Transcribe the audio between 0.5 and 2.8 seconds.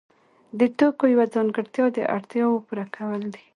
د توکو یوه ځانګړتیا د اړتیاوو